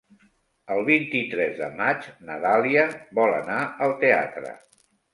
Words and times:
El 0.75 0.79
vint-i-tres 0.87 1.53
de 1.61 1.69
maig 1.83 2.09
na 2.31 2.39
Dàlia 2.49 2.89
vol 3.23 3.39
anar 3.39 3.63
al 3.89 3.99
teatre. 4.05 4.61